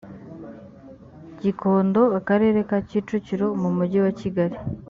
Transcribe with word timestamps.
gikondo 1.41 2.01
akarere 2.19 2.59
ka 2.69 2.77
kicukiro 2.87 3.47
mu 3.61 3.69
mujyi 3.77 3.99
wa 4.05 4.11
kigali 4.19 4.57